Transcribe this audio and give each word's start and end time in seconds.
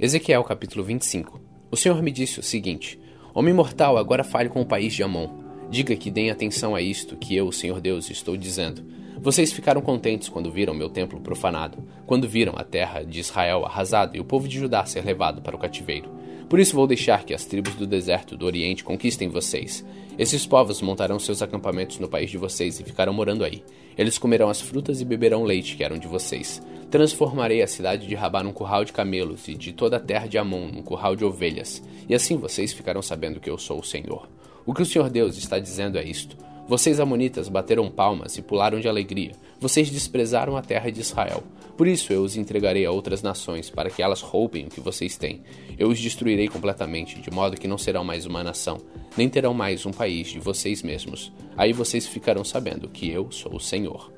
Ezequiel 0.00 0.44
capítulo 0.44 0.84
25 0.84 1.40
O 1.72 1.76
Senhor 1.76 2.00
me 2.00 2.12
disse 2.12 2.38
o 2.38 2.42
seguinte: 2.42 3.00
Homem 3.34 3.52
mortal, 3.52 3.98
agora 3.98 4.22
fale 4.22 4.48
com 4.48 4.60
o 4.60 4.64
país 4.64 4.94
de 4.94 5.02
Amon. 5.02 5.28
Diga 5.68 5.96
que 5.96 6.08
deem 6.08 6.30
atenção 6.30 6.76
a 6.76 6.80
isto 6.80 7.16
que 7.16 7.34
eu, 7.34 7.48
o 7.48 7.52
Senhor 7.52 7.80
Deus, 7.80 8.08
estou 8.08 8.36
dizendo. 8.36 8.84
Vocês 9.20 9.52
ficaram 9.52 9.80
contentes 9.80 10.28
quando 10.28 10.52
viram 10.52 10.72
meu 10.72 10.88
templo 10.88 11.20
profanado, 11.20 11.82
quando 12.06 12.28
viram 12.28 12.54
a 12.56 12.62
terra 12.62 13.02
de 13.02 13.18
Israel 13.18 13.66
arrasada 13.66 14.16
e 14.16 14.20
o 14.20 14.24
povo 14.24 14.46
de 14.46 14.60
Judá 14.60 14.84
ser 14.84 15.04
levado 15.04 15.42
para 15.42 15.56
o 15.56 15.58
cativeiro. 15.58 16.08
Por 16.48 16.60
isso 16.60 16.76
vou 16.76 16.86
deixar 16.86 17.24
que 17.24 17.34
as 17.34 17.44
tribos 17.44 17.74
do 17.74 17.84
deserto 17.84 18.36
do 18.36 18.46
Oriente 18.46 18.84
conquistem 18.84 19.28
vocês. 19.28 19.84
Esses 20.16 20.46
povos 20.46 20.80
montarão 20.80 21.18
seus 21.18 21.42
acampamentos 21.42 21.98
no 21.98 22.08
país 22.08 22.30
de 22.30 22.38
vocês 22.38 22.78
e 22.78 22.84
ficarão 22.84 23.12
morando 23.12 23.44
aí. 23.44 23.64
Eles 23.98 24.16
comerão 24.16 24.48
as 24.48 24.60
frutas 24.60 25.00
e 25.00 25.04
beberão 25.04 25.42
leite 25.42 25.76
que 25.76 25.82
eram 25.82 25.98
de 25.98 26.06
vocês. 26.06 26.62
Transformarei 26.90 27.62
a 27.62 27.66
cidade 27.66 28.06
de 28.06 28.14
Rabá 28.14 28.42
num 28.42 28.52
curral 28.52 28.82
de 28.82 28.94
camelos 28.94 29.46
e 29.46 29.54
de 29.54 29.74
toda 29.74 29.98
a 29.98 30.00
terra 30.00 30.26
de 30.26 30.38
Amon 30.38 30.68
num 30.68 30.82
curral 30.82 31.14
de 31.14 31.24
ovelhas. 31.24 31.82
E 32.08 32.14
assim 32.14 32.38
vocês 32.38 32.72
ficarão 32.72 33.02
sabendo 33.02 33.40
que 33.40 33.50
eu 33.50 33.58
sou 33.58 33.80
o 33.80 33.84
Senhor. 33.84 34.26
O 34.64 34.72
que 34.72 34.80
o 34.80 34.86
Senhor 34.86 35.10
Deus 35.10 35.36
está 35.36 35.58
dizendo 35.58 35.98
é 35.98 36.04
isto: 36.04 36.34
vocês, 36.66 36.98
Amonitas, 36.98 37.48
bateram 37.48 37.90
palmas 37.90 38.38
e 38.38 38.42
pularam 38.42 38.80
de 38.80 38.88
alegria. 38.88 39.32
Vocês 39.60 39.90
desprezaram 39.90 40.56
a 40.56 40.62
terra 40.62 40.90
de 40.90 41.00
Israel. 41.00 41.42
Por 41.76 41.86
isso 41.86 42.12
eu 42.12 42.22
os 42.22 42.36
entregarei 42.36 42.84
a 42.84 42.90
outras 42.90 43.22
nações, 43.22 43.70
para 43.70 43.88
que 43.88 44.02
elas 44.02 44.20
roubem 44.20 44.66
o 44.66 44.70
que 44.70 44.80
vocês 44.80 45.16
têm. 45.16 45.42
Eu 45.78 45.88
os 45.88 46.00
destruirei 46.00 46.48
completamente, 46.48 47.20
de 47.20 47.30
modo 47.30 47.56
que 47.56 47.68
não 47.68 47.78
serão 47.78 48.02
mais 48.02 48.26
uma 48.26 48.42
nação, 48.42 48.78
nem 49.16 49.28
terão 49.28 49.54
mais 49.54 49.86
um 49.86 49.92
país 49.92 50.28
de 50.28 50.38
vocês 50.38 50.82
mesmos. 50.82 51.32
Aí 51.56 51.72
vocês 51.72 52.06
ficarão 52.06 52.44
sabendo 52.44 52.88
que 52.88 53.10
eu 53.10 53.30
sou 53.30 53.56
o 53.56 53.60
Senhor. 53.60 54.12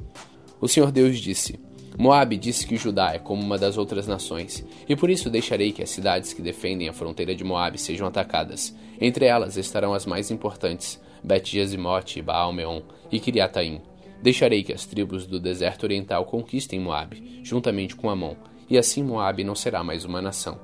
O 0.60 0.68
Senhor 0.68 0.90
Deus 0.90 1.18
disse: 1.18 1.58
Moabe 1.98 2.36
disse 2.36 2.66
que 2.66 2.76
Judá 2.76 3.12
é 3.12 3.18
como 3.18 3.42
uma 3.42 3.58
das 3.58 3.76
outras 3.76 4.06
nações, 4.06 4.64
e 4.88 4.96
por 4.96 5.10
isso 5.10 5.28
deixarei 5.28 5.72
que 5.72 5.82
as 5.82 5.90
cidades 5.90 6.32
que 6.32 6.40
defendem 6.40 6.88
a 6.88 6.92
fronteira 6.92 7.34
de 7.34 7.44
Moabe 7.44 7.78
sejam 7.78 8.06
atacadas. 8.06 8.74
Entre 9.00 9.26
elas 9.26 9.56
estarão 9.56 9.92
as 9.92 10.06
mais 10.06 10.30
importantes, 10.30 11.00
Bet-Jezimote, 11.22 12.22
Baal-Meon 12.22 12.80
e 13.10 13.20
Kiriataim. 13.20 13.82
Deixarei 14.22 14.62
que 14.62 14.72
as 14.72 14.86
tribos 14.86 15.26
do 15.26 15.40
deserto 15.40 15.84
oriental 15.84 16.24
conquistem 16.24 16.80
Moabe, 16.80 17.40
juntamente 17.42 17.96
com 17.96 18.08
Amon, 18.08 18.34
e 18.68 18.78
assim 18.78 19.02
Moabe 19.02 19.44
não 19.44 19.54
será 19.54 19.82
mais 19.82 20.04
uma 20.04 20.22
nação. 20.22 20.60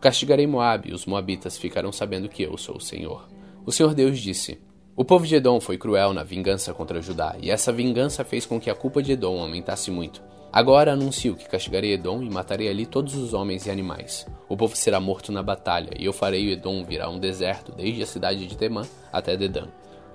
Castigarei 0.00 0.46
Moabe, 0.46 0.90
e 0.90 0.94
os 0.94 1.04
moabitas 1.04 1.58
ficarão 1.58 1.92
sabendo 1.92 2.28
que 2.28 2.42
eu 2.42 2.56
sou 2.56 2.76
o 2.76 2.80
Senhor. 2.80 3.28
O 3.66 3.70
Senhor 3.70 3.94
Deus 3.94 4.18
disse: 4.18 4.58
O 4.96 5.04
povo 5.04 5.26
de 5.26 5.34
Edom 5.34 5.60
foi 5.60 5.76
cruel 5.76 6.14
na 6.14 6.24
vingança 6.24 6.72
contra 6.72 7.02
Judá, 7.02 7.36
e 7.40 7.50
essa 7.50 7.72
vingança 7.72 8.24
fez 8.24 8.46
com 8.46 8.58
que 8.58 8.70
a 8.70 8.74
culpa 8.74 9.02
de 9.02 9.12
Edom 9.12 9.40
aumentasse 9.40 9.90
muito. 9.90 10.22
Agora 10.52 10.92
anuncio 10.92 11.36
que 11.36 11.48
castigarei 11.48 11.92
Edom 11.92 12.22
e 12.24 12.28
matarei 12.28 12.68
ali 12.68 12.84
todos 12.84 13.14
os 13.14 13.32
homens 13.32 13.66
e 13.66 13.70
animais. 13.70 14.26
O 14.48 14.56
povo 14.56 14.74
será 14.74 14.98
morto 14.98 15.30
na 15.30 15.44
batalha, 15.44 15.90
e 15.96 16.04
eu 16.04 16.12
farei 16.12 16.50
Edom 16.52 16.84
virar 16.84 17.08
um 17.08 17.20
deserto, 17.20 17.70
desde 17.70 18.02
a 18.02 18.06
cidade 18.06 18.48
de 18.48 18.56
Temã 18.56 18.82
até 19.12 19.36
Dedã. 19.36 19.68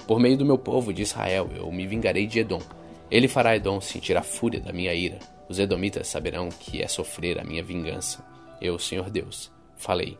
Por 0.05 0.19
meio 0.19 0.37
do 0.37 0.45
meu 0.45 0.57
povo 0.57 0.93
de 0.93 1.03
Israel, 1.03 1.49
eu 1.55 1.71
me 1.71 1.87
vingarei 1.87 2.27
de 2.27 2.39
Edom. 2.39 2.61
Ele 3.09 3.29
fará 3.29 3.55
Edom 3.55 3.79
sentir 3.79 4.17
a 4.17 4.21
fúria 4.21 4.59
da 4.59 4.73
minha 4.73 4.93
ira. 4.93 5.19
Os 5.47 5.57
edomitas 5.57 6.07
saberão 6.09 6.49
que 6.49 6.81
é 6.81 6.87
sofrer 6.87 7.39
a 7.39 7.43
minha 7.43 7.63
vingança. 7.63 8.21
Eu, 8.59 8.77
Senhor 8.77 9.09
Deus, 9.09 9.49
falei. 9.77 10.17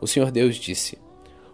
O 0.00 0.06
Senhor 0.06 0.30
Deus 0.30 0.56
disse: 0.56 0.96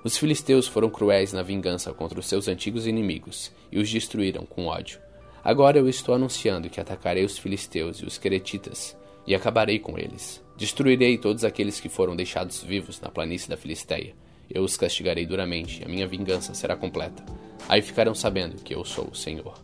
Os 0.05 0.19
filisteus 0.19 0.69
foram 0.69 0.91
cruéis 0.91 1.33
na 1.33 1.43
vingança 1.43 1.95
contra 1.95 2.21
os 2.21 2.27
seus 2.27 2.47
antigos 2.47 2.87
inimigos 2.87 3.51
e 3.73 3.79
os 3.79 3.91
destruíram 3.91 4.45
com 4.45 4.67
ódio. 4.67 5.06
Agora 5.47 5.79
eu 5.79 5.89
estou 5.89 6.13
anunciando 6.13 6.69
que 6.69 6.81
atacarei 6.81 7.25
os 7.25 7.39
filisteus 7.39 7.99
e 7.99 8.05
os 8.05 8.19
queretitas 8.19 8.97
e 9.25 9.33
acabarei 9.33 9.79
com 9.79 9.97
eles. 9.97 10.43
Destruirei 10.57 11.17
todos 11.17 11.45
aqueles 11.45 11.79
que 11.79 11.89
foram 11.89 12.17
deixados 12.17 12.65
vivos 12.65 13.01
na 13.01 13.13
planície 13.13 13.49
da 13.49 13.57
Filisteia. 13.57 14.13
Eu 14.51 14.65
os 14.65 14.77
castigarei 14.77 15.25
duramente, 15.25 15.81
e 15.81 15.85
a 15.85 15.89
minha 15.89 16.05
vingança 16.05 16.53
será 16.53 16.75
completa. 16.75 17.25
Aí 17.69 17.81
ficarão 17.81 18.13
sabendo 18.13 18.61
que 18.61 18.75
eu 18.75 18.85
sou 18.85 19.07
o 19.07 19.15
Senhor. 19.15 19.55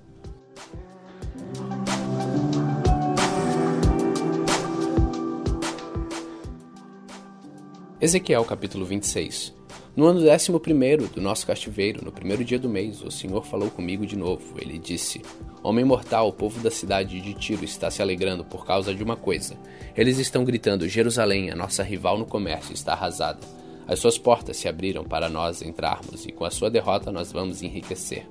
Ezequiel 8.01 8.45
capítulo 8.45 8.85
26 8.85 9.62
No 9.95 10.07
ano 10.07 10.23
décimo 10.23 10.59
primeiro 10.59 11.07
do 11.07 11.21
nosso 11.21 11.47
cativeiro, 11.47 12.03
no 12.03 12.11
primeiro 12.11 12.43
dia 12.43 12.59
do 12.59 12.67
mês, 12.67 13.03
o 13.03 13.11
Senhor 13.11 13.45
falou 13.45 13.71
comigo 13.71 14.07
de 14.07 14.17
novo. 14.17 14.55
Ele 14.59 14.79
disse: 14.79 15.21
Homem 15.63 15.85
mortal, 15.85 16.29
o 16.29 16.33
povo 16.33 16.61
da 16.61 16.71
cidade 16.71 17.21
de 17.21 17.35
Tiro 17.35 17.63
está 17.63 17.91
se 17.91 18.01
alegrando 18.01 18.43
por 18.43 18.65
causa 18.65 18.95
de 18.95 19.03
uma 19.03 19.17
coisa. 19.17 19.55
Eles 19.95 20.19
estão 20.19 20.45
gritando: 20.45 20.89
Jerusalém, 20.89 21.51
a 21.51 21.57
nossa 21.57 21.83
rival 21.83 22.17
no 22.17 22.25
comércio, 22.25 22.73
está 22.73 22.95
arrasada. 22.95 23.41
As 23.87 23.99
suas 23.99 24.17
portas 24.17 24.57
se 24.57 24.67
abriram 24.67 25.05
para 25.05 25.29
nós 25.29 25.61
entrarmos, 25.61 26.25
e 26.25 26.33
com 26.33 26.47
a 26.47 26.51
sua 26.51 26.71
derrota 26.71 27.13
nós 27.13 27.31
vamos 27.31 27.63
enriquecer. 27.63 28.27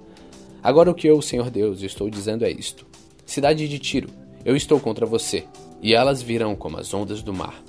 Agora 0.64 0.90
o 0.90 0.96
que 0.96 1.08
eu, 1.08 1.22
Senhor 1.22 1.52
Deus, 1.52 1.84
estou 1.84 2.10
dizendo 2.10 2.44
é 2.44 2.50
isto: 2.50 2.88
Cidade 3.24 3.68
de 3.68 3.78
Tiro, 3.78 4.10
eu 4.44 4.56
estou 4.56 4.80
contra 4.80 5.06
você, 5.06 5.44
e 5.80 5.94
elas 5.94 6.24
virão 6.24 6.56
como 6.56 6.78
as 6.78 6.92
ondas 6.92 7.22
do 7.22 7.32
mar. 7.32 7.62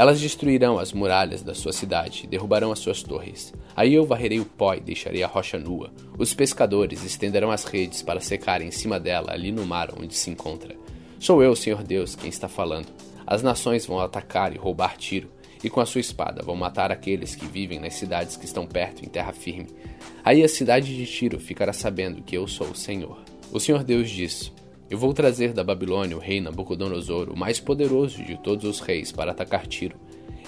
Elas 0.00 0.18
destruirão 0.18 0.78
as 0.78 0.94
muralhas 0.94 1.42
da 1.42 1.54
sua 1.54 1.74
cidade, 1.74 2.26
derrubarão 2.26 2.72
as 2.72 2.78
suas 2.78 3.02
torres. 3.02 3.52
Aí 3.76 3.92
eu 3.92 4.06
varrerei 4.06 4.40
o 4.40 4.46
pó 4.46 4.72
e 4.72 4.80
deixarei 4.80 5.22
a 5.22 5.26
rocha 5.26 5.58
nua. 5.58 5.92
Os 6.16 6.32
pescadores 6.32 7.04
estenderão 7.04 7.50
as 7.50 7.64
redes 7.64 8.00
para 8.00 8.18
secarem 8.18 8.68
em 8.68 8.70
cima 8.70 8.98
dela, 8.98 9.30
ali 9.30 9.52
no 9.52 9.66
mar 9.66 9.90
onde 9.94 10.14
se 10.14 10.30
encontra. 10.30 10.74
Sou 11.18 11.42
eu, 11.42 11.54
Senhor 11.54 11.82
Deus, 11.82 12.16
quem 12.16 12.30
está 12.30 12.48
falando. 12.48 12.86
As 13.26 13.42
nações 13.42 13.84
vão 13.84 14.00
atacar 14.00 14.54
e 14.54 14.58
roubar 14.58 14.96
Tiro 14.96 15.28
e 15.62 15.68
com 15.68 15.82
a 15.82 15.84
sua 15.84 16.00
espada 16.00 16.42
vão 16.42 16.56
matar 16.56 16.90
aqueles 16.90 17.34
que 17.34 17.44
vivem 17.44 17.78
nas 17.78 17.92
cidades 17.92 18.38
que 18.38 18.46
estão 18.46 18.66
perto 18.66 19.04
em 19.04 19.08
terra 19.10 19.34
firme. 19.34 19.68
Aí 20.24 20.42
a 20.42 20.48
cidade 20.48 20.96
de 20.96 21.04
Tiro 21.04 21.38
ficará 21.38 21.74
sabendo 21.74 22.22
que 22.22 22.38
eu 22.38 22.48
sou 22.48 22.68
o 22.68 22.74
Senhor. 22.74 23.18
O 23.52 23.60
Senhor 23.60 23.84
Deus 23.84 24.08
diz: 24.08 24.50
Eu 24.90 24.98
vou 24.98 25.14
trazer 25.14 25.52
da 25.52 25.62
Babilônia 25.62 26.16
o 26.16 26.20
rei 26.20 26.40
Nabucodonosor, 26.40 27.30
o 27.30 27.38
mais 27.38 27.60
poderoso 27.60 28.24
de 28.24 28.36
todos 28.36 28.64
os 28.64 28.80
reis, 28.80 29.12
para 29.12 29.30
atacar 29.30 29.64
Tiro. 29.64 29.96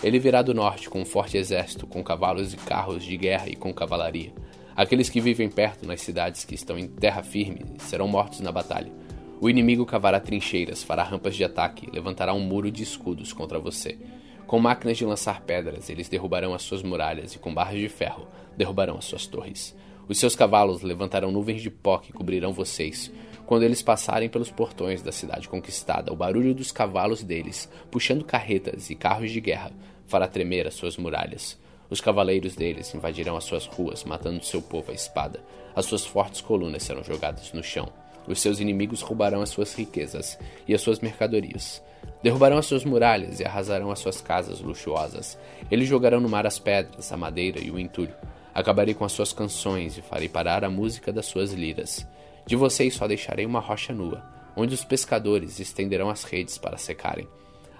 Ele 0.02 0.18
virá 0.18 0.42
do 0.42 0.52
norte 0.52 0.90
com 0.90 1.00
um 1.00 1.04
forte 1.04 1.36
exército, 1.36 1.86
com 1.86 2.02
cavalos 2.02 2.52
e 2.52 2.56
carros 2.56 3.04
de 3.04 3.16
guerra 3.16 3.48
e 3.48 3.54
com 3.54 3.72
cavalaria. 3.72 4.32
Aqueles 4.74 5.08
que 5.08 5.20
vivem 5.20 5.48
perto 5.48 5.86
nas 5.86 6.00
cidades 6.00 6.44
que 6.44 6.56
estão 6.56 6.76
em 6.76 6.88
terra 6.88 7.22
firme 7.22 7.60
serão 7.78 8.08
mortos 8.08 8.40
na 8.40 8.50
batalha. 8.50 8.92
O 9.40 9.48
inimigo 9.48 9.86
cavará 9.86 10.18
trincheiras, 10.18 10.82
fará 10.82 11.04
rampas 11.04 11.36
de 11.36 11.44
ataque, 11.44 11.88
levantará 11.92 12.34
um 12.34 12.40
muro 12.40 12.68
de 12.68 12.82
escudos 12.82 13.32
contra 13.32 13.60
você. 13.60 13.96
Com 14.44 14.58
máquinas 14.58 14.98
de 14.98 15.04
lançar 15.04 15.42
pedras, 15.42 15.88
eles 15.88 16.08
derrubarão 16.08 16.52
as 16.52 16.62
suas 16.62 16.82
muralhas 16.82 17.32
e 17.32 17.38
com 17.38 17.54
barras 17.54 17.78
de 17.78 17.88
ferro 17.88 18.26
derrubarão 18.56 18.98
as 18.98 19.04
suas 19.04 19.24
torres. 19.24 19.72
Os 20.08 20.18
seus 20.18 20.34
cavalos 20.34 20.82
levantarão 20.82 21.30
nuvens 21.30 21.62
de 21.62 21.70
pó 21.70 21.98
que 21.98 22.12
cobrirão 22.12 22.52
vocês. 22.52 23.12
Quando 23.52 23.64
eles 23.64 23.82
passarem 23.82 24.30
pelos 24.30 24.50
portões 24.50 25.02
da 25.02 25.12
cidade 25.12 25.46
conquistada, 25.46 26.10
o 26.10 26.16
barulho 26.16 26.54
dos 26.54 26.72
cavalos 26.72 27.22
deles, 27.22 27.68
puxando 27.90 28.24
carretas 28.24 28.88
e 28.88 28.94
carros 28.94 29.30
de 29.30 29.42
guerra, 29.42 29.72
fará 30.06 30.26
tremer 30.26 30.66
as 30.66 30.72
suas 30.72 30.96
muralhas. 30.96 31.58
Os 31.90 32.00
cavaleiros 32.00 32.56
deles 32.56 32.94
invadirão 32.94 33.36
as 33.36 33.44
suas 33.44 33.66
ruas, 33.66 34.04
matando 34.04 34.42
seu 34.42 34.62
povo 34.62 34.90
à 34.90 34.94
espada. 34.94 35.38
As 35.76 35.84
suas 35.84 36.02
fortes 36.02 36.40
colunas 36.40 36.82
serão 36.82 37.04
jogadas 37.04 37.52
no 37.52 37.62
chão. 37.62 37.92
Os 38.26 38.40
seus 38.40 38.58
inimigos 38.58 39.02
roubarão 39.02 39.42
as 39.42 39.50
suas 39.50 39.74
riquezas 39.74 40.38
e 40.66 40.72
as 40.72 40.80
suas 40.80 41.00
mercadorias. 41.00 41.82
Derrubarão 42.22 42.56
as 42.56 42.64
suas 42.64 42.86
muralhas 42.86 43.38
e 43.38 43.44
arrasarão 43.44 43.90
as 43.90 43.98
suas 43.98 44.22
casas 44.22 44.62
luxuosas. 44.62 45.38
Eles 45.70 45.88
jogarão 45.88 46.22
no 46.22 46.28
mar 46.30 46.46
as 46.46 46.58
pedras, 46.58 47.12
a 47.12 47.18
madeira 47.18 47.60
e 47.60 47.70
o 47.70 47.78
entulho. 47.78 48.14
Acabarei 48.54 48.94
com 48.94 49.04
as 49.04 49.12
suas 49.12 49.30
canções 49.30 49.98
e 49.98 50.00
farei 50.00 50.30
parar 50.30 50.64
a 50.64 50.70
música 50.70 51.12
das 51.12 51.26
suas 51.26 51.52
liras. 51.52 52.06
De 52.46 52.56
vocês 52.56 52.94
só 52.94 53.06
deixarei 53.06 53.46
uma 53.46 53.60
rocha 53.60 53.92
nua, 53.92 54.22
onde 54.56 54.74
os 54.74 54.84
pescadores 54.84 55.60
estenderão 55.60 56.10
as 56.10 56.24
redes 56.24 56.58
para 56.58 56.76
secarem. 56.76 57.28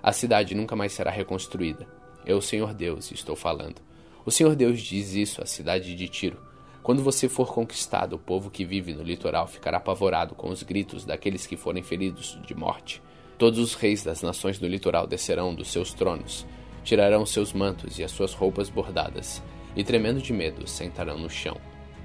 A 0.03 0.13
cidade 0.13 0.55
nunca 0.55 0.75
mais 0.75 0.93
será 0.93 1.11
reconstruída. 1.11 1.87
Eu, 2.25 2.41
Senhor 2.41 2.73
Deus, 2.73 3.11
estou 3.11 3.37
falando. 3.37 3.81
O 4.25 4.31
Senhor 4.31 4.55
Deus 4.55 4.81
diz 4.81 5.15
isso 5.15 5.43
à 5.43 5.47
cidade 5.47 5.95
de 5.95 6.09
Tiro. 6.09 6.39
Quando 6.83 7.03
você 7.03 7.29
for 7.29 7.53
conquistado, 7.53 8.15
o 8.15 8.19
povo 8.19 8.51
que 8.51 8.65
vive 8.65 8.93
no 8.93 9.03
litoral 9.03 9.47
ficará 9.47 9.79
apavorado 9.79 10.35
com 10.35 10.49
os 10.49 10.63
gritos 10.63 11.05
daqueles 11.05 11.47
que 11.47 11.57
forem 11.57 11.83
feridos 11.83 12.39
de 12.45 12.55
morte. 12.55 13.01
Todos 13.39 13.59
os 13.59 13.75
reis 13.75 14.03
das 14.03 14.23
nações 14.23 14.59
do 14.59 14.67
litoral 14.67 15.07
descerão 15.07 15.55
dos 15.55 15.71
seus 15.71 15.93
tronos, 15.93 16.47
tirarão 16.85 17.25
seus 17.25 17.53
mantos 17.53 17.99
e 17.99 18.05
as 18.05 18.11
suas 18.11 18.35
roupas 18.35 18.69
bordadas, 18.69 19.43
e 19.77 19.85
tremendo 19.85 20.21
de 20.21 20.33
medo, 20.33 20.67
sentarão 20.67 21.19
no 21.19 21.31
chão. 21.31 21.57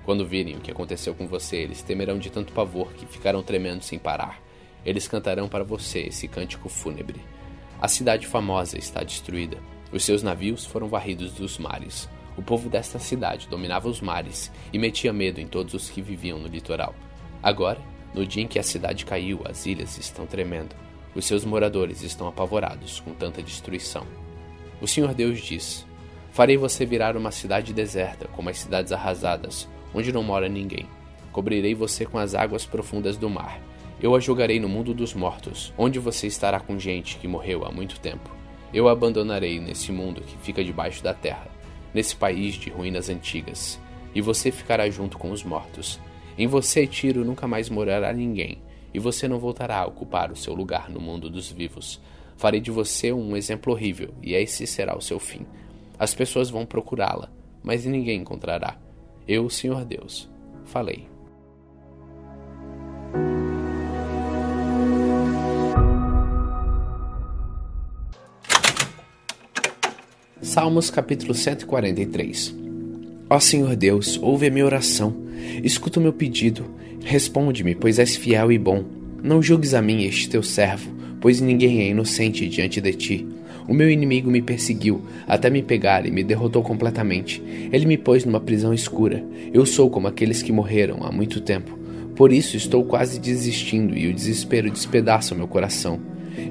Quando 0.08 0.26
virem 0.26 0.56
o 0.56 0.62
que 0.62 0.72
aconteceu 0.72 1.14
com 1.14 1.28
você, 1.28 1.58
eles 1.58 1.82
temerão 1.82 2.18
de 2.18 2.30
tanto 2.30 2.54
pavor 2.54 2.94
que 2.94 3.06
ficarão 3.06 3.44
tremendo 3.44 3.82
sem 3.82 4.00
parar. 4.00 4.42
Eles 4.86 5.06
cantarão 5.06 5.50
para 5.50 5.66
você 5.66 6.04
esse 6.04 6.30
cântico 6.30 6.70
fúnebre. 6.70 7.20
A 7.82 7.90
cidade 7.90 8.26
famosa 8.26 8.78
está 8.78 9.04
destruída. 9.04 9.58
Os 9.92 10.06
seus 10.06 10.24
navios 10.24 10.66
foram 10.66 10.88
varridos 10.88 11.34
dos 11.34 11.58
mares. 11.58 12.08
O 12.38 12.42
povo 12.42 12.70
desta 12.70 13.00
cidade 13.00 13.50
dominava 13.50 13.90
os 13.90 14.00
mares 14.00 14.50
e 14.72 14.80
metia 14.80 15.12
medo 15.12 15.42
em 15.42 15.46
todos 15.46 15.74
os 15.74 15.90
que 15.90 16.02
viviam 16.02 16.40
no 16.40 16.48
litoral. 16.48 16.96
Agora, 17.44 17.82
no 18.14 18.26
dia 18.26 18.44
em 18.44 18.48
que 18.48 18.60
a 18.60 18.64
cidade 18.64 19.06
caiu, 19.06 19.42
as 19.44 19.66
ilhas 19.66 19.98
estão 19.98 20.26
tremendo. 20.26 20.74
Os 21.14 21.26
seus 21.26 21.44
moradores 21.44 22.02
estão 22.02 22.30
apavorados 22.30 23.02
com 23.02 23.14
tanta 23.14 23.44
destruição. 23.44 24.08
O 24.80 24.88
Senhor 24.88 25.14
Deus 25.14 25.42
diz: 25.42 25.86
Farei 26.32 26.56
você 26.56 26.86
virar 26.86 27.18
uma 27.18 27.30
cidade 27.30 27.74
deserta, 27.74 28.30
como 28.30 28.50
as 28.50 28.60
cidades 28.60 28.94
arrasadas, 28.94 29.68
onde 29.94 30.12
não 30.12 30.24
mora 30.24 30.50
ninguém. 30.50 30.86
Cobrirei 31.32 31.76
você 31.76 32.06
com 32.06 32.18
as 32.18 32.34
águas 32.34 32.66
profundas 32.66 33.18
do 33.18 33.30
mar. 33.30 33.62
Eu 34.02 34.16
a 34.16 34.20
jogarei 34.20 34.60
no 34.60 34.70
mundo 34.70 34.94
dos 34.94 35.14
mortos, 35.14 35.74
onde 35.78 36.00
você 36.00 36.28
estará 36.28 36.60
com 36.60 36.78
gente 36.78 37.18
que 37.18 37.28
morreu 37.28 37.66
há 37.66 37.72
muito 37.72 38.00
tempo. 38.00 38.30
Eu 38.74 38.88
a 38.88 38.92
abandonarei 38.92 39.60
nesse 39.60 39.92
mundo 39.92 40.22
que 40.22 40.38
fica 40.38 40.64
debaixo 40.64 41.04
da 41.04 41.14
terra, 41.14 41.48
nesse 41.94 42.16
país 42.16 42.56
de 42.56 42.70
ruínas 42.70 43.10
antigas, 43.10 43.80
e 44.14 44.22
você 44.22 44.52
ficará 44.52 44.90
junto 44.90 45.18
com 45.18 45.32
os 45.32 45.44
mortos. 45.44 46.00
Em 46.38 46.48
você, 46.48 46.86
Tiro, 46.86 47.26
nunca 47.26 47.48
mais 47.48 47.70
morará 47.70 48.14
ninguém, 48.14 48.62
e 48.94 49.00
você 49.00 49.28
não 49.28 49.40
voltará 49.40 49.80
a 49.80 49.88
ocupar 49.88 50.32
o 50.32 50.36
seu 50.36 50.54
lugar 50.54 50.90
no 50.90 51.00
mundo 51.00 51.30
dos 51.30 51.52
vivos. 51.52 52.00
Farei 52.36 52.60
de 52.60 52.70
você 52.70 53.12
um 53.12 53.36
exemplo 53.36 53.74
horrível, 53.74 54.14
e 54.22 54.34
esse 54.36 54.68
será 54.68 54.96
o 54.96 55.02
seu 55.02 55.20
fim. 55.20 55.46
As 55.98 56.14
pessoas 56.14 56.50
vão 56.50 56.66
procurá-la, 56.66 57.32
mas 57.64 57.86
ninguém 57.86 58.22
encontrará. 58.22 58.78
Eu, 59.28 59.50
Senhor 59.50 59.84
Deus, 59.84 60.30
falei. 60.64 61.06
Salmos 70.42 70.90
capítulo 70.90 71.34
143 71.34 72.56
Ó 73.30 73.38
Senhor 73.42 73.76
Deus, 73.76 74.18
ouve 74.22 74.48
a 74.48 74.50
minha 74.50 74.66
oração, 74.66 75.14
escuta 75.62 76.00
o 76.00 76.04
meu 76.04 76.14
pedido, 76.14 76.64
responde-me, 77.04 77.76
pois 77.76 78.00
és 78.00 78.16
fiel 78.16 78.50
e 78.50 78.58
bom. 78.58 78.86
Não 79.22 79.44
julgues 79.44 79.74
a 79.74 79.82
mim, 79.82 80.06
este 80.06 80.30
teu 80.30 80.42
servo, 80.42 80.90
pois 81.20 81.42
ninguém 81.42 81.82
é 81.82 81.90
inocente 81.90 82.48
diante 82.48 82.80
de 82.80 82.94
ti. 82.94 83.28
O 83.68 83.74
meu 83.74 83.90
inimigo 83.90 84.32
me 84.32 84.42
perseguiu, 84.42 85.02
até 85.28 85.50
me 85.50 85.62
pegar 85.62 86.06
e 86.06 86.12
me 86.12 86.24
derrotou 86.24 86.64
completamente. 86.64 87.44
Ele 87.72 87.86
me 87.86 87.98
pôs 87.98 88.24
numa 88.24 88.40
prisão 88.40 88.74
escura. 88.74 89.24
Eu 89.54 89.66
sou 89.66 89.90
como 89.90 90.08
aqueles 90.08 90.42
que 90.42 90.52
morreram 90.52 91.04
há 91.04 91.12
muito 91.12 91.42
tempo. 91.42 91.78
Por 92.16 92.32
isso 92.32 92.56
estou 92.56 92.84
quase 92.84 93.20
desistindo 93.20 93.96
e 93.98 94.08
o 94.08 94.14
desespero 94.14 94.72
despedaça 94.72 95.36
o 95.36 95.38
meu 95.38 95.48
coração. 95.48 96.00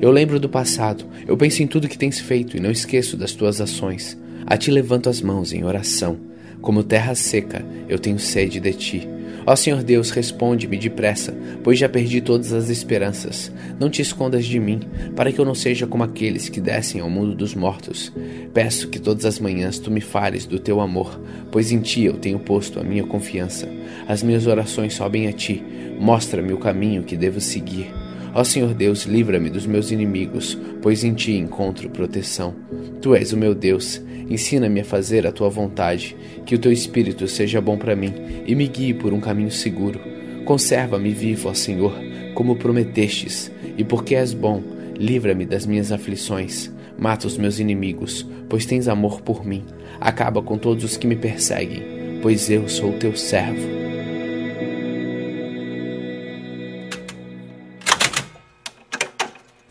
Eu 0.00 0.10
lembro 0.10 0.38
do 0.38 0.48
passado, 0.48 1.06
eu 1.26 1.36
penso 1.36 1.62
em 1.62 1.66
tudo 1.66 1.88
que 1.88 1.98
tens 1.98 2.20
feito 2.20 2.56
e 2.56 2.60
não 2.60 2.70
esqueço 2.70 3.16
das 3.16 3.32
tuas 3.32 3.60
ações. 3.60 4.16
A 4.46 4.56
ti 4.56 4.70
levanto 4.70 5.08
as 5.08 5.20
mãos 5.20 5.52
em 5.52 5.64
oração. 5.64 6.18
Como 6.60 6.84
terra 6.84 7.14
seca, 7.14 7.64
eu 7.88 7.98
tenho 7.98 8.18
sede 8.18 8.60
de 8.60 8.72
ti. 8.72 9.08
Ó 9.46 9.54
Senhor 9.54 9.84
Deus, 9.84 10.10
responde-me 10.10 10.76
depressa, 10.76 11.32
pois 11.62 11.78
já 11.78 11.88
perdi 11.88 12.20
todas 12.20 12.52
as 12.52 12.68
esperanças. 12.68 13.52
Não 13.78 13.88
te 13.88 14.02
escondas 14.02 14.44
de 14.44 14.58
mim, 14.58 14.80
para 15.14 15.30
que 15.30 15.38
eu 15.38 15.44
não 15.44 15.54
seja 15.54 15.86
como 15.86 16.02
aqueles 16.02 16.48
que 16.48 16.60
descem 16.60 17.00
ao 17.00 17.08
mundo 17.08 17.32
dos 17.32 17.54
mortos. 17.54 18.12
Peço 18.52 18.88
que 18.88 18.98
todas 18.98 19.24
as 19.24 19.38
manhãs 19.38 19.78
tu 19.78 19.88
me 19.88 20.00
fales 20.00 20.46
do 20.46 20.58
teu 20.58 20.80
amor, 20.80 21.20
pois 21.52 21.70
em 21.70 21.80
ti 21.80 22.04
eu 22.04 22.14
tenho 22.14 22.40
posto 22.40 22.80
a 22.80 22.82
minha 22.82 23.04
confiança. 23.04 23.68
As 24.08 24.20
minhas 24.20 24.48
orações 24.48 24.94
sobem 24.94 25.28
a 25.28 25.32
ti. 25.32 25.62
Mostra-me 26.00 26.52
o 26.52 26.58
caminho 26.58 27.04
que 27.04 27.16
devo 27.16 27.40
seguir. 27.40 28.05
Ó 28.38 28.44
Senhor 28.44 28.74
Deus, 28.74 29.04
livra-me 29.04 29.48
dos 29.48 29.64
meus 29.64 29.90
inimigos, 29.90 30.58
pois 30.82 31.02
em 31.02 31.14
ti 31.14 31.32
encontro 31.32 31.88
proteção. 31.88 32.54
Tu 33.00 33.14
és 33.14 33.32
o 33.32 33.36
meu 33.36 33.54
Deus, 33.54 33.98
ensina-me 34.28 34.80
a 34.80 34.84
fazer 34.84 35.26
a 35.26 35.32
tua 35.32 35.48
vontade, 35.48 36.14
que 36.44 36.54
o 36.54 36.58
teu 36.58 36.70
espírito 36.70 37.26
seja 37.28 37.62
bom 37.62 37.78
para 37.78 37.96
mim 37.96 38.12
e 38.46 38.54
me 38.54 38.68
guie 38.68 38.92
por 38.92 39.14
um 39.14 39.20
caminho 39.20 39.50
seguro. 39.50 39.98
Conserva-me 40.44 41.14
vivo, 41.14 41.48
ó 41.48 41.54
Senhor, 41.54 41.94
como 42.34 42.56
prometestes, 42.56 43.50
e 43.74 43.82
porque 43.82 44.14
és 44.14 44.34
bom, 44.34 44.62
livra-me 44.98 45.46
das 45.46 45.64
minhas 45.64 45.90
aflições. 45.90 46.70
Mata 46.98 47.26
os 47.26 47.38
meus 47.38 47.58
inimigos, 47.58 48.26
pois 48.50 48.66
tens 48.66 48.86
amor 48.86 49.22
por 49.22 49.46
mim. 49.46 49.64
Acaba 49.98 50.42
com 50.42 50.58
todos 50.58 50.84
os 50.84 50.98
que 50.98 51.06
me 51.06 51.16
perseguem, 51.16 52.20
pois 52.20 52.50
eu 52.50 52.68
sou 52.68 52.92
teu 52.98 53.16
servo. 53.16 53.85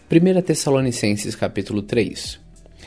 1 0.08 0.42
Tessalonicenses 0.44 1.34
capítulo 1.34 1.82
3 1.82 2.40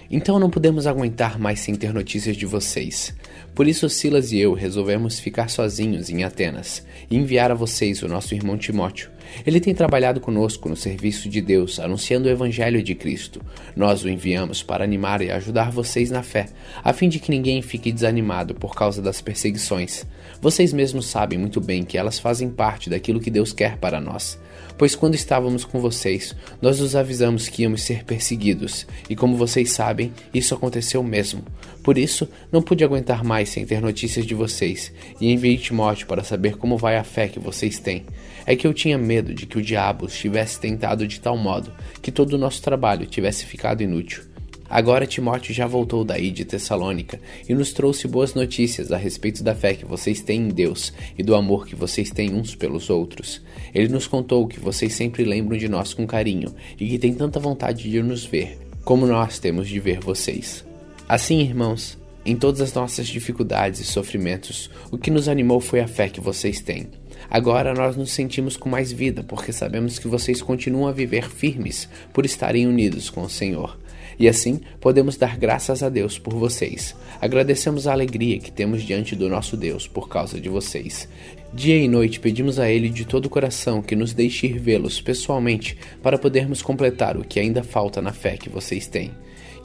Então 0.08 0.38
não 0.38 0.48
podemos 0.48 0.86
aguentar 0.86 1.36
mais 1.36 1.58
sem 1.58 1.74
ter 1.74 1.92
notícias 1.92 2.36
de 2.36 2.46
vocês. 2.46 3.12
Por 3.56 3.66
isso 3.66 3.88
Silas 3.88 4.30
e 4.30 4.38
eu 4.38 4.54
resolvemos 4.54 5.18
ficar 5.18 5.50
sozinhos 5.50 6.10
em 6.10 6.22
Atenas 6.22 6.86
e 7.10 7.16
enviar 7.16 7.50
a 7.50 7.56
vocês 7.56 8.04
o 8.04 8.08
nosso 8.08 8.36
irmão 8.36 8.56
Timóteo. 8.56 9.10
Ele 9.44 9.58
tem 9.58 9.74
trabalhado 9.74 10.20
conosco 10.20 10.68
no 10.68 10.76
serviço 10.76 11.28
de 11.28 11.40
Deus, 11.40 11.80
anunciando 11.80 12.28
o 12.28 12.30
Evangelho 12.30 12.80
de 12.84 12.94
Cristo. 12.94 13.40
Nós 13.74 14.04
o 14.04 14.08
enviamos 14.08 14.62
para 14.62 14.84
animar 14.84 15.20
e 15.20 15.28
ajudar 15.28 15.72
vocês 15.72 16.12
na 16.12 16.22
fé, 16.22 16.46
a 16.84 16.92
fim 16.92 17.08
de 17.08 17.18
que 17.18 17.32
ninguém 17.32 17.60
fique 17.62 17.90
desanimado 17.90 18.54
por 18.54 18.76
causa 18.76 19.02
das 19.02 19.20
perseguições. 19.20 20.06
Vocês 20.40 20.72
mesmos 20.72 21.06
sabem 21.06 21.36
muito 21.36 21.60
bem 21.60 21.82
que 21.82 21.98
elas 21.98 22.20
fazem 22.20 22.48
parte 22.48 22.88
daquilo 22.88 23.18
que 23.18 23.28
Deus 23.28 23.52
quer 23.52 23.76
para 23.76 24.00
nós. 24.00 24.38
Pois 24.78 24.94
quando 24.94 25.16
estávamos 25.16 25.64
com 25.64 25.80
vocês, 25.80 26.36
nós 26.62 26.80
os 26.80 26.94
avisamos 26.94 27.48
que 27.48 27.62
íamos 27.62 27.82
ser 27.82 28.04
perseguidos, 28.04 28.86
e 29.10 29.16
como 29.16 29.36
vocês 29.36 29.72
sabem, 29.72 30.12
isso 30.32 30.54
aconteceu 30.54 31.02
mesmo. 31.02 31.44
Por 31.82 31.98
isso, 31.98 32.28
não 32.52 32.62
pude 32.62 32.84
aguentar 32.84 33.24
mais 33.24 33.48
sem 33.48 33.66
ter 33.66 33.80
notícias 33.80 34.24
de 34.24 34.36
vocês, 34.36 34.92
e 35.20 35.32
enviei 35.32 35.58
Timóteo 35.58 36.06
para 36.06 36.22
saber 36.22 36.56
como 36.56 36.78
vai 36.78 36.96
a 36.96 37.02
fé 37.02 37.26
que 37.26 37.40
vocês 37.40 37.80
têm. 37.80 38.06
É 38.46 38.54
que 38.54 38.68
eu 38.68 38.72
tinha 38.72 38.96
medo 38.96 39.34
de 39.34 39.46
que 39.46 39.58
o 39.58 39.62
diabo 39.62 40.06
os 40.06 40.16
tivesse 40.16 40.60
tentado 40.60 41.08
de 41.08 41.20
tal 41.20 41.36
modo 41.36 41.72
que 42.00 42.12
todo 42.12 42.34
o 42.34 42.38
nosso 42.38 42.62
trabalho 42.62 43.04
tivesse 43.04 43.44
ficado 43.44 43.82
inútil. 43.82 44.27
Agora 44.68 45.06
Timóteo 45.06 45.54
já 45.54 45.66
voltou 45.66 46.04
daí 46.04 46.30
de 46.30 46.44
Tessalônica 46.44 47.18
e 47.48 47.54
nos 47.54 47.72
trouxe 47.72 48.06
boas 48.06 48.34
notícias 48.34 48.92
a 48.92 48.98
respeito 48.98 49.42
da 49.42 49.54
fé 49.54 49.74
que 49.74 49.86
vocês 49.86 50.20
têm 50.20 50.42
em 50.42 50.48
Deus 50.48 50.92
e 51.16 51.22
do 51.22 51.34
amor 51.34 51.66
que 51.66 51.74
vocês 51.74 52.10
têm 52.10 52.34
uns 52.34 52.54
pelos 52.54 52.90
outros. 52.90 53.40
Ele 53.74 53.88
nos 53.88 54.06
contou 54.06 54.46
que 54.46 54.60
vocês 54.60 54.92
sempre 54.92 55.24
lembram 55.24 55.56
de 55.56 55.68
nós 55.68 55.94
com 55.94 56.06
carinho 56.06 56.54
e 56.78 56.86
que 56.86 56.98
têm 56.98 57.14
tanta 57.14 57.40
vontade 57.40 57.90
de 57.90 58.02
nos 58.02 58.26
ver, 58.26 58.58
como 58.84 59.06
nós 59.06 59.38
temos 59.38 59.68
de 59.68 59.80
ver 59.80 60.00
vocês. 60.00 60.64
Assim, 61.08 61.40
irmãos, 61.40 61.96
em 62.26 62.36
todas 62.36 62.60
as 62.60 62.74
nossas 62.74 63.08
dificuldades 63.08 63.80
e 63.80 63.84
sofrimentos, 63.84 64.70
o 64.90 64.98
que 64.98 65.10
nos 65.10 65.28
animou 65.28 65.60
foi 65.60 65.80
a 65.80 65.88
fé 65.88 66.10
que 66.10 66.20
vocês 66.20 66.60
têm. 66.60 66.88
Agora 67.30 67.72
nós 67.72 67.96
nos 67.96 68.10
sentimos 68.10 68.54
com 68.54 68.68
mais 68.68 68.92
vida, 68.92 69.22
porque 69.22 69.50
sabemos 69.50 69.98
que 69.98 70.08
vocês 70.08 70.42
continuam 70.42 70.86
a 70.88 70.92
viver 70.92 71.30
firmes 71.30 71.88
por 72.12 72.26
estarem 72.26 72.66
unidos 72.66 73.08
com 73.08 73.22
o 73.22 73.30
Senhor. 73.30 73.78
E 74.18 74.28
assim 74.28 74.60
podemos 74.80 75.16
dar 75.16 75.36
graças 75.36 75.82
a 75.82 75.88
Deus 75.88 76.18
por 76.18 76.34
vocês. 76.34 76.94
Agradecemos 77.20 77.86
a 77.86 77.92
alegria 77.92 78.38
que 78.38 78.50
temos 78.50 78.82
diante 78.82 79.14
do 79.14 79.28
nosso 79.28 79.56
Deus 79.56 79.86
por 79.86 80.08
causa 80.08 80.40
de 80.40 80.48
vocês. 80.48 81.08
Dia 81.52 81.76
e 81.76 81.88
noite 81.88 82.20
pedimos 82.20 82.58
a 82.58 82.70
Ele 82.70 82.88
de 82.88 83.04
todo 83.04 83.26
o 83.26 83.30
coração 83.30 83.80
que 83.80 83.96
nos 83.96 84.12
deixe 84.12 84.46
ir 84.46 84.58
vê-los 84.58 85.00
pessoalmente 85.00 85.78
para 86.02 86.18
podermos 86.18 86.60
completar 86.60 87.16
o 87.16 87.24
que 87.24 87.40
ainda 87.40 87.62
falta 87.62 88.02
na 88.02 88.12
fé 88.12 88.36
que 88.36 88.48
vocês 88.48 88.86
têm. 88.86 89.12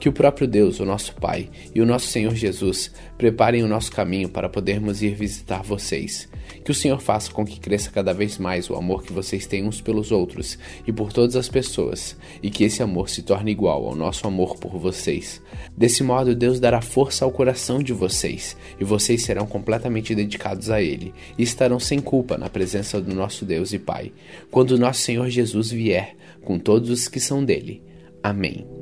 Que 0.03 0.10
o 0.10 0.12
próprio 0.12 0.45
Deus, 0.45 0.81
o 0.81 0.86
nosso 0.86 1.15
Pai, 1.15 1.50
e 1.74 1.79
o 1.79 1.86
nosso 1.86 2.07
Senhor 2.07 2.36
Jesus 2.36 2.91
preparem 3.17 3.63
o 3.63 3.69
nosso 3.69 3.89
caminho 3.89 4.27
para 4.27 4.50
podermos 4.50 5.01
ir 5.01 5.15
visitar 5.15 5.63
vocês. 5.63 6.27
Que 6.62 6.72
o 6.72 6.75
Senhor 6.75 7.00
faça 7.00 7.31
com 7.31 7.45
que 7.45 7.57
cresça 7.57 7.89
cada 7.89 8.13
vez 8.13 8.38
mais 8.38 8.69
o 8.69 8.75
amor 8.75 9.03
que 9.03 9.13
vocês 9.13 9.48
têm 9.48 9.65
uns 9.65 9.79
pelos 9.79 10.12
outros 10.12 10.60
e 10.86 10.91
por 10.91 11.13
todas 11.13 11.38
as 11.38 11.48
pessoas, 11.48 12.17
e 12.41 12.50
que 12.50 12.65
esse 12.65 12.83
amor 12.83 13.07
se 13.07 13.22
torne 13.22 13.50
igual 13.50 13.88
ao 13.88 13.95
nosso 13.95 14.27
amor 14.27 14.57
por 14.57 14.77
vocês. 14.77 15.41
Desse 15.77 16.03
modo, 16.03 16.36
Deus 16.36 16.60
dará 16.60 16.81
força 16.81 17.24
ao 17.24 17.31
coração 17.31 17.81
de 17.81 17.93
vocês, 17.93 18.57
e 18.77 18.83
vocês 18.83 19.24
serão 19.24 19.48
completamente 19.48 20.13
dedicados 20.13 20.69
a 20.69 20.81
Ele, 20.81 21.13
e 21.38 21.43
estarão 21.43 21.79
sem 21.79 22.01
culpa 22.01 22.38
na 22.38 22.50
presença 22.50 23.00
do 23.00 23.15
nosso 23.15 23.45
Deus 23.45 23.72
e 23.72 23.79
Pai, 23.79 24.12
quando 24.51 24.72
o 24.72 24.77
nosso 24.77 25.00
Senhor 25.00 25.29
Jesus 25.29 25.72
vier 25.72 26.17
com 26.43 26.60
todos 26.60 26.89
os 26.89 27.07
que 27.07 27.22
são 27.22 27.41
dele. 27.41 27.81
Amém. 28.22 28.73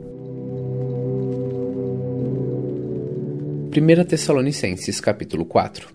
1 3.74 4.04
Tessalonicenses 4.04 5.00
capítulo 5.00 5.46
4 5.46 5.88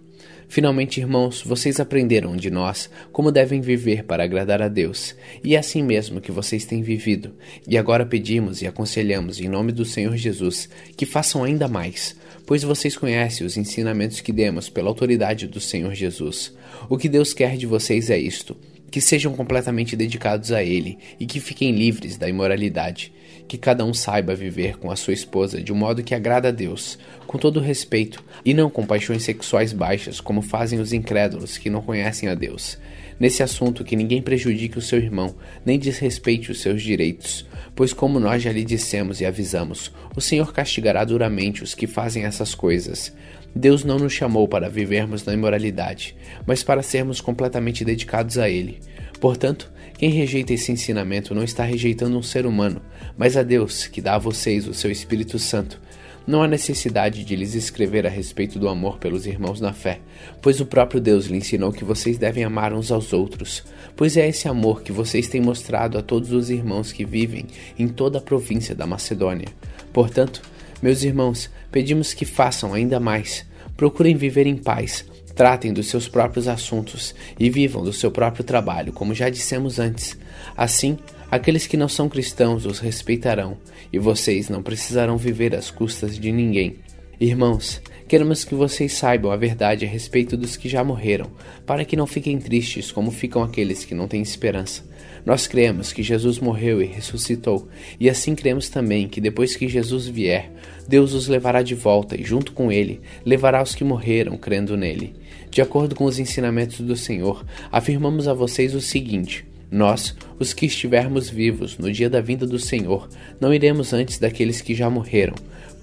Finalmente, 0.49 0.99
irmãos, 0.99 1.43
vocês 1.43 1.79
aprenderam 1.79 2.35
de 2.35 2.51
nós 2.51 2.89
como 3.13 3.31
devem 3.31 3.61
viver 3.61 4.05
para 4.05 4.25
agradar 4.25 4.63
a 4.63 4.69
Deus, 4.69 5.15
e 5.45 5.55
é 5.55 5.59
assim 5.59 5.83
mesmo 5.83 6.19
que 6.19 6.33
vocês 6.33 6.65
têm 6.65 6.81
vivido. 6.81 7.35
E 7.69 7.77
agora 7.77 8.07
pedimos 8.07 8.63
e 8.63 8.67
aconselhamos, 8.67 9.41
em 9.41 9.49
nome 9.49 9.73
do 9.73 9.85
Senhor 9.85 10.17
Jesus, 10.17 10.71
que 10.97 11.05
façam 11.05 11.45
ainda 11.45 11.69
mais, 11.69 12.17
pois 12.47 12.63
vocês 12.63 12.97
conhecem 12.97 13.47
os 13.47 13.59
ensinamentos 13.59 14.23
que 14.23 14.33
demos 14.33 14.71
pela 14.71 14.89
autoridade 14.89 15.47
do 15.47 15.61
Senhor 15.61 15.93
Jesus. 15.95 16.57
O 16.89 16.97
que 16.97 17.11
Deus 17.11 17.35
quer 17.35 17.59
de 17.59 17.67
vocês 17.67 18.09
é 18.09 18.17
isto: 18.17 18.57
que 18.97 19.01
sejam 19.03 19.35
completamente 19.35 19.95
dedicados 19.95 20.53
a 20.53 20.63
Ele 20.63 20.97
e 21.21 21.27
que 21.27 21.39
fiquem 21.39 21.71
livres 21.71 22.17
da 22.17 22.27
imoralidade 22.27 23.13
que 23.47 23.59
cada 23.59 23.85
um 23.85 23.93
saiba 23.93 24.35
viver 24.35 24.79
com 24.79 24.91
a 24.91 24.97
sua 24.97 25.13
esposa 25.13 25.63
de 25.63 25.71
um 25.71 25.77
modo 25.77 26.03
que 26.03 26.15
agrada 26.15 26.49
a 26.49 26.51
Deus, 26.51 26.99
com 27.27 27.37
todo 27.37 27.61
respeito, 27.61 28.25
e 28.43 28.55
não 28.55 28.71
com 28.71 28.87
paixões 28.87 29.23
sexuais 29.23 29.75
baixas, 29.75 30.19
como 30.19 30.41
fazem 30.41 30.81
os 30.81 30.95
incrédulos 30.95 31.59
que 31.59 31.69
não 31.69 31.83
conhecem 31.83 32.31
a 32.31 32.35
Deus. 32.35 32.79
Nesse 33.19 33.43
assunto 33.43 33.85
que 33.85 33.97
ninguém 33.97 34.23
prejudique 34.23 34.79
o 34.79 34.83
seu 34.83 34.99
irmão, 34.99 35.35
nem 35.65 35.79
desrespeite 35.79 36.51
os 36.51 36.61
seus 36.61 36.83
direitos. 36.83 37.47
Pois, 37.75 37.93
como 37.93 38.21
nós 38.21 38.43
já 38.43 38.53
lhe 38.53 38.65
dissemos 38.65 39.21
e 39.21 39.27
avisamos, 39.27 39.93
o 40.15 40.21
Senhor 40.21 40.53
castigará 40.53 41.05
duramente 41.05 41.63
os 41.63 41.75
que 41.75 41.87
fazem 41.87 42.25
essas 42.25 42.55
coisas. 42.55 43.13
Deus 43.55 43.85
não 43.85 43.99
nos 43.99 44.13
chamou 44.13 44.47
para 44.47 44.69
vivermos 44.69 45.25
na 45.25 45.33
imoralidade, 45.33 46.15
mas 46.47 46.63
para 46.63 46.83
sermos 46.83 47.21
completamente 47.21 47.85
dedicados 47.85 48.39
a 48.39 48.49
Ele. 48.51 48.81
Portanto, 49.21 49.73
quem 49.99 50.11
rejeita 50.11 50.53
esse 50.53 50.71
ensinamento 50.71 51.35
não 51.35 51.43
está 51.43 51.65
rejeitando 51.65 52.19
um 52.19 52.23
ser 52.23 52.45
humano, 52.45 52.83
mas 53.17 53.35
a 53.35 53.43
Deus, 53.43 53.87
que 53.87 54.03
dá 54.03 54.17
a 54.17 54.19
vocês 54.19 54.69
o 54.69 54.75
seu 54.75 54.91
Espírito 54.91 55.39
Santo. 55.39 55.81
Não 56.27 56.43
há 56.43 56.49
necessidade 56.49 57.25
de 57.25 57.37
lhes 57.37 57.55
escrever 57.55 58.05
a 58.05 58.11
respeito 58.11 58.59
do 58.59 58.69
amor 58.69 58.99
pelos 58.99 59.27
irmãos 59.27 59.61
na 59.61 59.73
fé, 59.73 60.01
pois 60.43 60.61
o 60.61 60.67
próprio 60.67 61.01
Deus 61.01 61.27
lhe 61.27 61.37
ensinou 61.37 61.73
que 61.73 61.85
vocês 61.85 62.19
devem 62.19 62.43
amar 62.43 62.73
uns 62.73 62.91
aos 62.91 63.13
outros, 63.13 63.63
pois 63.95 64.17
é 64.17 64.29
esse 64.29 64.49
amor 64.49 64.83
que 64.83 64.91
vocês 64.91 65.29
têm 65.29 65.41
mostrado 65.41 65.97
a 65.97 66.03
todos 66.03 66.33
os 66.33 66.51
irmãos 66.51 66.91
que 66.91 67.05
vivem 67.05 67.47
em 67.79 67.87
toda 67.87 68.19
a 68.19 68.21
província 68.21 68.75
da 68.75 68.87
Macedônia. 68.87 69.49
Portanto, 69.93 70.43
meus 70.83 71.05
irmãos, 71.05 71.49
pedimos 71.71 72.13
que 72.13 72.25
façam 72.25 72.75
ainda 72.75 72.99
mais. 72.99 73.47
Procurem 73.77 74.17
viver 74.17 74.49
em 74.49 74.57
paz, 74.57 75.05
tratem 75.35 75.73
dos 75.73 75.87
seus 75.87 76.09
próprios 76.09 76.49
assuntos 76.49 77.15
e 77.39 77.49
vivam 77.49 77.85
do 77.85 77.93
seu 77.93 78.11
próprio 78.11 78.43
trabalho, 78.43 78.93
como 78.93 79.15
já 79.15 79.31
dissemos 79.31 79.79
antes. 79.79 80.19
Assim, 80.57 80.99
aqueles 81.37 81.67
que 81.67 81.77
não 81.77 81.89
são 81.89 82.09
cristãos 82.09 82.67
os 82.67 82.79
respeitarão 82.79 83.59
e 83.93 83.99
vocês 83.99 84.49
não 84.49 84.63
precisarão 84.63 85.17
viver 85.17 85.55
às 85.55 85.71
custas 85.71 86.19
de 86.19 86.33
ninguém. 86.33 86.77
Irmãos, 87.21 87.81
queremos 88.09 88.45
que 88.45 88.55
vocês 88.55 88.93
saibam 88.93 89.31
a 89.31 89.37
verdade 89.37 89.85
a 89.85 89.89
respeito 89.89 90.37
dos 90.37 90.57
que 90.57 90.69
já 90.69 90.83
morreram, 90.83 91.31
para 91.65 91.85
que 91.85 91.97
não 91.97 92.07
fiquem 92.07 92.39
tristes 92.39 92.91
como 92.91 93.11
ficam 93.11 93.43
aqueles 93.43 93.85
que 93.85 93.95
não 93.95 94.09
têm 94.09 94.21
esperança. 94.23 94.85
Nós 95.25 95.47
cremos 95.47 95.93
que 95.93 96.03
Jesus 96.03 96.39
morreu 96.39 96.81
e 96.81 96.87
ressuscitou, 96.87 97.69
e 97.99 98.09
assim 98.09 98.35
cremos 98.35 98.69
também 98.69 99.09
que 99.09 99.21
depois 99.21 99.57
que 99.57 99.69
Jesus 99.69 100.07
vier, 100.07 100.51
Deus 100.87 101.13
os 101.13 101.27
levará 101.27 101.63
de 101.63 101.75
volta 101.75 102.21
e, 102.21 102.25
junto 102.25 102.53
com 102.53 102.71
ele, 102.71 103.01
levará 103.25 103.63
os 103.63 103.75
que 103.75 103.85
morreram 103.85 104.37
crendo 104.37 104.77
nele. 104.77 105.15
De 105.51 105.61
acordo 105.61 105.95
com 105.95 106.05
os 106.05 106.19
ensinamentos 106.19 106.81
do 106.81 106.97
Senhor, 106.97 107.45
afirmamos 107.73 108.29
a 108.29 108.35
vocês 108.35 108.75
o 108.75 108.81
seguinte. 108.81 109.45
Nós, 109.71 110.15
os 110.39 110.53
que 110.53 110.67
estivermos 110.67 111.29
vivos 111.29 111.77
no 111.77 111.91
dia 111.91 112.09
da 112.09 112.21
vinda 112.21 112.47
do 112.47 112.59
Senhor, 112.59 113.09
não 113.41 113.53
iremos 113.53 113.93
antes 113.93 114.19
daqueles 114.19 114.61
que 114.61 114.75
já 114.75 114.89
morreram, 114.89 115.35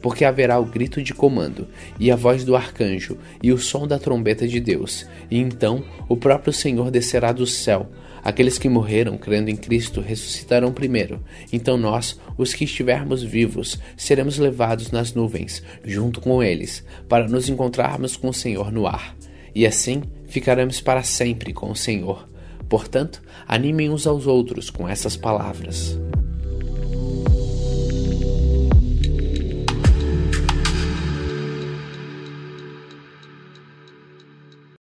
porque 0.02 0.24
haverá 0.24 0.58
o 0.60 0.66
grito 0.66 1.02
de 1.02 1.14
comando, 1.14 1.68
e 2.00 2.10
a 2.10 2.16
voz 2.16 2.44
do 2.44 2.56
arcanjo, 2.56 3.18
e 3.42 3.52
o 3.52 3.58
som 3.58 3.86
da 3.86 4.00
trombeta 4.00 4.48
de 4.48 4.60
Deus, 4.60 5.06
e 5.30 5.38
então 5.38 5.84
o 6.08 6.16
próprio 6.16 6.54
Senhor 6.54 6.90
descerá 6.90 7.32
do 7.32 7.46
céu. 7.46 7.90
Aqueles 8.24 8.58
que 8.58 8.70
morreram 8.70 9.18
crendo 9.18 9.50
em 9.50 9.56
Cristo 9.56 10.00
ressuscitarão 10.00 10.72
primeiro. 10.72 11.22
Então 11.52 11.78
nós, 11.78 12.18
os 12.38 12.54
que 12.54 12.64
estivermos 12.64 13.22
vivos, 13.22 13.78
seremos 13.98 14.38
levados 14.38 14.92
nas 14.92 15.14
nuvens, 15.14 15.62
junto 15.84 16.22
com 16.22 16.42
eles, 16.42 16.86
para 17.10 17.28
nos 17.28 17.50
encontrarmos 17.50 18.16
com 18.16 18.30
o 18.30 18.34
Senhor 18.34 18.72
no 18.72 18.88
ar. 18.88 19.14
E 19.54 19.68
assim 19.68 20.04
ficaremos 20.26 20.80
para 20.80 21.04
sempre 21.04 21.52
com 21.52 21.70
o 21.70 21.76
Senhor. 21.76 22.33
Portanto, 22.74 23.22
animem 23.48 23.92
uns 23.92 24.08
aos 24.08 24.26
outros 24.26 24.72
com 24.72 24.90
essas 24.90 25.16
palavras. 25.16 25.96